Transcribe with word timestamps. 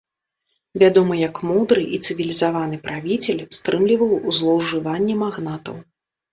Вядомы 0.83 1.17
як 1.23 1.35
мудры 1.49 1.83
і 1.97 1.99
цывілізаваны 2.05 2.81
правіцель, 2.89 3.45
стрымліваў 3.61 4.19
злоўжыванні 4.41 5.23
магнатаў. 5.25 5.83